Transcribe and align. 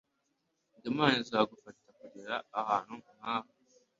ngo 0.75 0.85
Imana 0.91 1.15
izagufashe 1.23 1.87
kugera 1.99 2.35
ahantu 2.59 2.93
nkaha 3.15 3.49